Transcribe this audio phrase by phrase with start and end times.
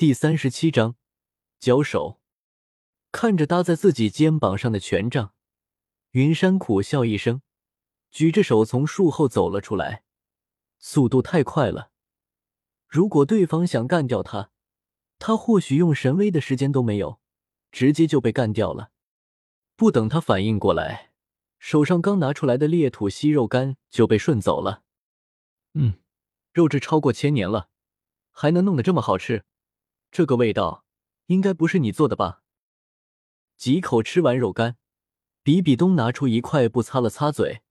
[0.00, 0.96] 第三十七章
[1.58, 2.22] 交手。
[3.12, 5.34] 看着搭在自己肩膀上的权杖，
[6.12, 7.42] 云山苦笑一声，
[8.10, 10.04] 举着手从树后走了出来，
[10.78, 11.90] 速度太快了。
[12.88, 14.50] 如果对方想干掉他，
[15.18, 17.20] 他或许用神威的时间都没有，
[17.70, 18.92] 直接就被干掉了。
[19.76, 21.12] 不等他反应过来，
[21.58, 24.82] 手上刚拿出来的裂土息肉干就被顺走了。
[25.74, 26.00] 嗯，
[26.54, 27.68] 肉质超过千年了，
[28.30, 29.44] 还能弄得这么好吃，
[30.10, 30.84] 这个味道
[31.26, 32.42] 应该不是你做的吧？
[33.56, 34.76] 几口吃完肉干，
[35.42, 37.62] 比比东拿出一块布擦了擦嘴，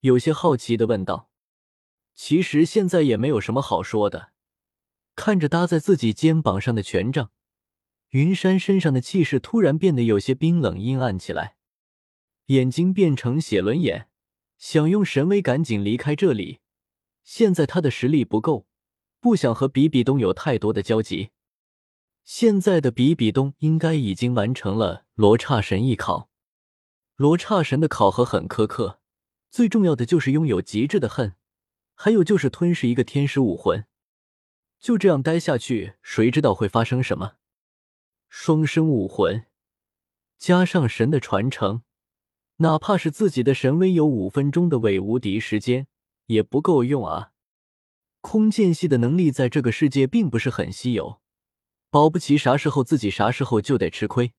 [0.00, 1.30] 有些好奇的问道
[2.14, 4.32] ：“其实现在也没有什么好说的。”
[5.16, 7.30] 看着搭在自己肩膀上的权杖，
[8.10, 11.56] 云山身上的气势突然变得有些冰冷阴暗起来，
[12.46, 14.08] 眼睛变成血轮眼，
[14.56, 16.60] 想用神威赶紧离开这里。
[17.24, 18.66] 现在他的实力不够，
[19.20, 21.30] 不想和比比东有太多的交集。
[22.24, 26.30] 现在的比比东应该已经完成了罗刹神艺考。
[27.16, 29.00] 罗刹神的考核很苛刻，
[29.50, 31.34] 最重要的就是拥有极致的恨，
[31.94, 33.84] 还有就是吞噬一个天使武魂。
[34.78, 37.32] 就这样待下去，谁知道会发生什么？
[38.28, 39.46] 双生武魂
[40.38, 41.82] 加上神的传承，
[42.56, 45.86] 哪怕是自己的神威有五分钟的伪无敌时间。
[46.26, 47.32] 也不够用啊！
[48.20, 51.19] 空间系的能力在这个世界并不是很稀有，
[51.90, 54.32] 保不齐啥时候自己啥时候就得吃亏。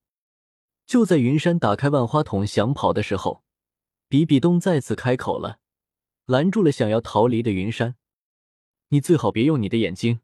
[0.86, 3.44] 就在云山打开万花筒想跑的时候，
[4.08, 5.60] 比比东再次开口了，
[6.26, 7.96] 拦住了想要逃离的云山
[8.90, 10.22] ：“你最好别用你的眼睛，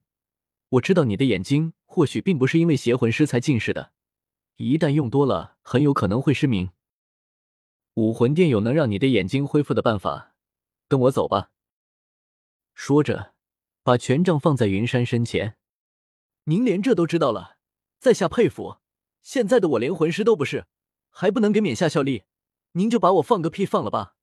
[0.70, 3.92] 我知道你的眼睛或许并不是因为邪魂师才近视的，
[4.56, 6.72] 一旦用多了，很有可能会失明。
[7.96, 10.34] 武魂殿有能让你的眼睛恢复的办法，
[10.88, 11.52] 跟我走吧。”
[12.74, 13.34] 说着，
[13.84, 15.58] 把权杖放在云山身前。
[16.50, 17.58] 您连这都知道了，
[18.00, 18.78] 在下佩服。
[19.22, 20.66] 现在的我连魂师都不是，
[21.10, 22.24] 还不能给冕下效力，
[22.72, 24.16] 您就把我放个屁放了吧！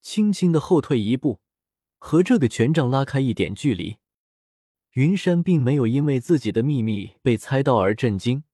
[0.00, 1.40] 轻轻的后退一步，
[1.98, 3.98] 和这个权杖拉开一点距离。
[4.92, 8.44] 云山并没有因为自己的秘密被猜到而震惊，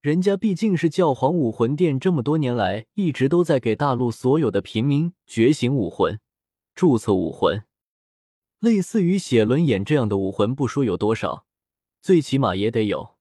[0.00, 6.20] 人家毕竟是教皇武魂殿，这么多年来一直都在给大陆所有的平民觉醒武魂、
[6.72, 7.64] 注册武魂。
[8.60, 11.44] 类似于血轮眼这样的武魂，不说有多少，
[12.04, 13.16] 最起码也得有。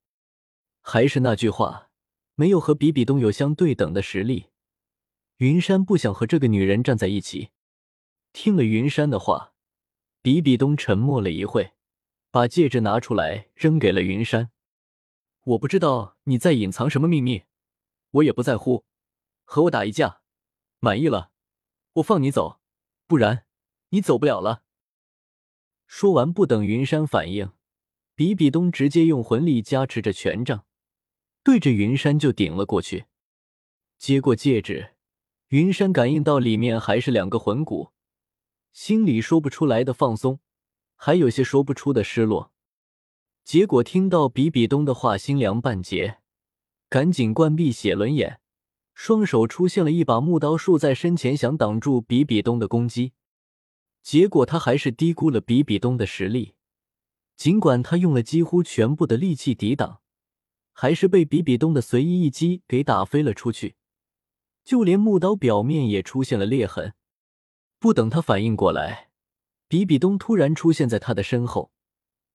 [0.82, 1.90] 还是那句话，
[2.36, 4.50] 没有和比比东有相对等的实力，
[5.38, 7.52] 云山不想和这个女人站在一起。
[8.34, 9.54] 听了云山的话，
[10.22, 11.72] 比比东沉默了一会，
[12.30, 14.52] 把戒指拿出来扔给了云山。
[15.46, 17.44] 我不知道你在隐藏什么秘密，
[18.12, 18.84] 我也不在乎。
[19.46, 20.20] 和我打一架，
[20.80, 21.32] 满意了，
[21.94, 22.60] 我放你走；
[23.08, 23.46] 不然，
[23.92, 24.64] 你走不了了。
[25.88, 27.54] 说完，不等云山反应，
[28.16, 30.66] 比比东直接用魂力加持着权杖，
[31.44, 33.06] 对着云山就顶了过去。
[33.98, 34.94] 接过戒指，
[35.48, 37.90] 云山感应到里面还是两个魂骨，
[38.72, 40.40] 心里说不出来的放松，
[40.96, 42.52] 还有些说不出的失落。
[43.44, 46.20] 结果听到比比东的话，心凉半截，
[46.90, 48.40] 赶紧关闭血轮眼，
[48.94, 53.14] 双手出现了一把木刀，竖在身前，想挡住比比东的攻击。
[54.04, 56.54] 结果他还是低估了比比东的实力，
[57.36, 60.02] 尽管他用了几乎全部的力气抵挡，
[60.72, 63.76] 还是被比比东的随意一击给打飞了出去，
[64.64, 66.94] 就连木刀表面也出现了裂痕。
[67.80, 69.10] 不等他反应过来，
[69.68, 71.72] 比比东突然出现在他的身后，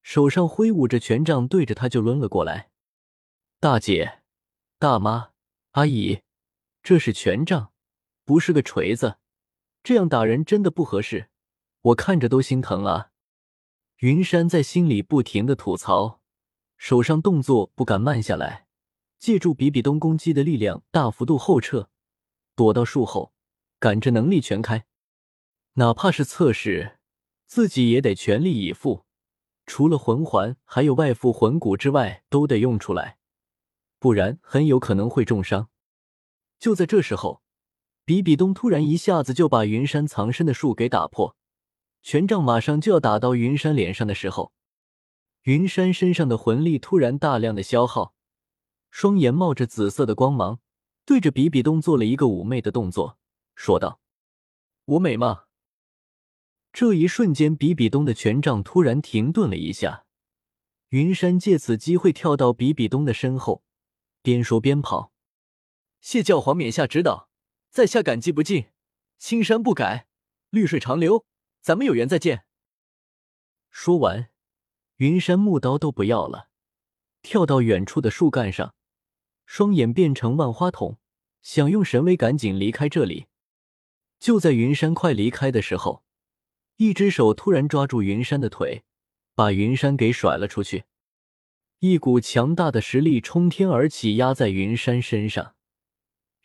[0.03, 2.71] 手上挥舞着权杖，对着他就抡了过来。
[3.61, 4.21] 大姐、
[4.79, 5.31] 大妈、
[5.73, 6.21] 阿姨，
[6.83, 7.73] 这是权杖，
[8.25, 9.17] 不是个锤子，
[9.83, 11.31] 这样打人真的不合适。
[11.81, 13.08] 我看着都心疼啊！
[13.99, 16.21] 云山在心里不停的吐槽，
[16.77, 18.69] 手上动作不敢慢下来，
[19.19, 21.91] 借助比比东攻击的力量，大幅度后撤，
[22.55, 23.33] 躲到树后，
[23.81, 24.87] 赶着能力全开，
[25.73, 27.01] 哪怕是测试，
[27.47, 29.05] 自己也得全力以赴，
[29.67, 33.19] 除了魂环，还有外附魂骨之外，都得用出来，
[33.99, 35.71] 不然很有可能会重伤。
[36.61, 37.43] 就在这时候，
[38.05, 41.37] 比比东突然一下子就把云山藏身的树给打破。
[42.03, 44.53] 权杖马上就要打到云山脸上的时候，
[45.43, 48.15] 云山身上的魂力突然大量的消耗，
[48.91, 50.61] 双眼冒着紫色的光芒，
[51.05, 53.19] 对着比比东做了一个妩媚的动作，
[53.55, 54.01] 说道
[54.87, 55.45] ：“我美吗？”
[56.73, 60.05] 这一瞬间，比比东的权杖突然停顿了一下，
[60.91, 63.63] 云山借此机会跳到比比东的身后，
[64.23, 65.13] 边说边跑
[66.01, 67.29] ：“谢教皇冕下指导，
[67.71, 68.67] 在下感激不尽，
[69.19, 70.07] 青山不改，
[70.51, 71.25] 绿水长流。”
[71.69, 72.47] 咱们有缘再见。
[73.69, 74.31] 说完，
[74.97, 76.49] 云山木刀都不要了，
[77.21, 78.75] 跳到远处的树干上，
[79.45, 80.97] 双眼变成万花筒，
[81.43, 83.27] 想用神威赶紧离开这里。
[84.19, 86.03] 就在云山快离开的时候，
[86.77, 88.85] 一只手突然抓住云山的腿，
[89.35, 90.85] 把云山给甩了出去。
[91.81, 95.55] 一股强大的实力冲天而起，压在云山身上。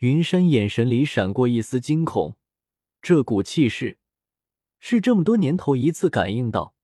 [0.00, 2.36] 云山眼神里闪过一丝惊恐，
[3.00, 3.96] 这股气势
[4.86, 6.74] 是这么多年头一次感应到。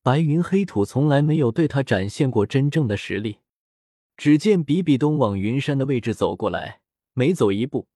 [0.00, 3.38] 白云黑土从来没有对他展现过真正的实力。
[4.16, 6.82] 只见比比东往云山的位置走过来，
[7.14, 7.88] 每走一步，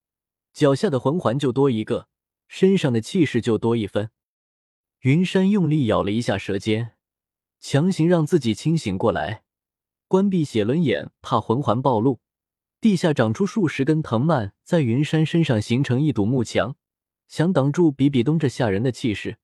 [0.53, 2.09] 脚下的魂环就多一个，
[2.49, 4.11] 身上的气势就多一分。
[5.03, 6.95] 云山用力咬了一下舌尖，
[7.61, 9.45] 强行让自己清醒过来。
[10.09, 12.19] 关闭血轮眼，怕魂环暴露。
[12.81, 16.75] 地下长出数十根藤蔓，在云山身上形成一堵幕墙，
[17.29, 19.39] 想挡住比比东这吓人的气势。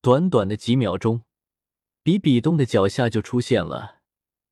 [0.00, 1.22] 短短的几秒钟，
[2.02, 4.00] 比比东的脚下就出现了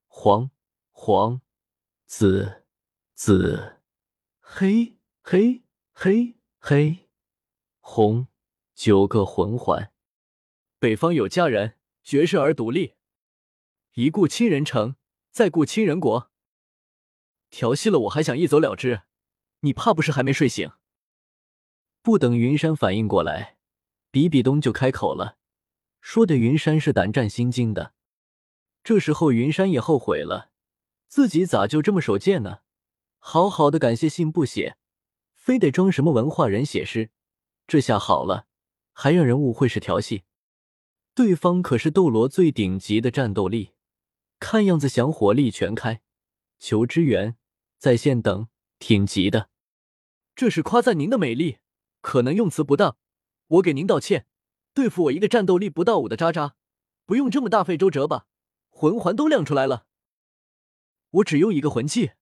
[0.06, 0.50] 黄、
[0.91, 1.41] 黄、
[2.06, 2.65] 紫、
[3.15, 3.81] 紫、
[4.41, 5.62] 黑、黑、
[5.93, 7.09] 黑、黑、
[7.81, 8.29] 红
[8.75, 9.93] 九个魂环。
[10.79, 12.94] 北方有佳人，绝世而独立，
[13.94, 14.97] 一顾倾人城。
[15.31, 16.33] 再顾倾人国，
[17.49, 19.03] 调戏了我还想一走了之？
[19.61, 20.73] 你怕不是还没睡醒？
[22.08, 23.58] 不等云山反应过来，
[24.10, 25.37] 比比东就开口了，
[26.00, 27.93] 说的云山是胆战心惊的。
[28.82, 30.49] 这时候云山也后悔了，
[31.06, 32.60] 自己咋就这么手贱呢？
[33.19, 34.78] 好好的感谢信不写，
[35.34, 37.10] 非得装什么文化人写诗，
[37.66, 38.46] 这下好了，
[38.94, 40.22] 还让人误会是调戏。
[41.14, 43.72] 对方可是斗罗最顶级的战斗力。
[44.40, 46.00] 看样子想火力全开，
[46.58, 47.37] 求支援，
[47.76, 49.50] 在线等，挺急的。
[50.34, 51.58] 这是夸赞您的美丽，
[52.00, 52.97] 可能用词不当，
[53.47, 54.27] 我给您道歉。
[54.75, 56.55] 对付我一个战斗力不到五的渣渣，
[57.05, 58.27] 不用这么大费周折吧？
[58.71, 59.87] 魂环都亮出来了，
[61.11, 62.12] 我只用一个魂技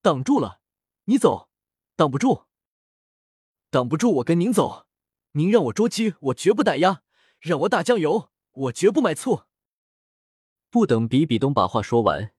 [0.00, 0.60] 挡住了，
[1.04, 1.50] 你走，
[1.96, 2.44] 挡不住，
[3.70, 4.86] 挡不住，我跟您走。
[5.32, 7.02] 您让我捉鸡，我绝不打鸭；
[7.38, 9.42] 让我打酱油，我绝不买醋。
[10.70, 12.32] 不等比比东把话说完，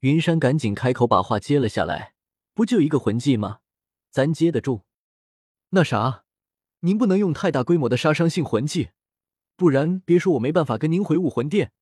[0.00, 2.14] 云山赶紧开口把话接了下来
[2.52, 3.60] ：“不就一个魂技吗？
[4.10, 4.82] 咱接得住。
[5.70, 6.24] 那啥，
[6.84, 8.90] 您不能用太大规模的杀伤性魂技，
[9.54, 11.72] 不然别说我没办法跟您回武魂殿，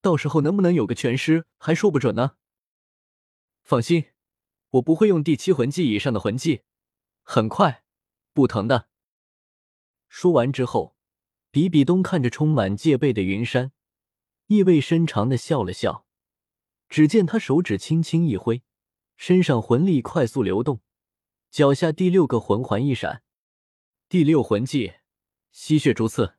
[0.00, 2.36] 到时候能不能有个全尸还说不准呢。
[3.64, 4.04] 放心，
[4.70, 6.62] 我不会用第七魂技以上的魂技，
[7.24, 7.82] 很快，
[8.32, 8.88] 不疼的。”
[10.08, 10.94] 说完之后，
[11.50, 13.72] 比比东看着充满戒备的云山。
[14.46, 16.06] 意味深长的笑了笑，
[16.88, 18.62] 只见他手指轻轻一挥，
[19.16, 20.80] 身上魂力快速流动，
[21.50, 23.24] 脚下第六个魂环一闪，
[24.08, 24.92] 第六魂技
[25.50, 26.35] 吸血蛛刺。